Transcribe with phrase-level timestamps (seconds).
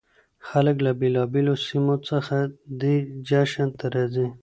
[0.47, 2.37] خلک له بېلابېلو سیمو څخه
[2.81, 2.95] دې
[3.27, 4.27] جشن ته راځي.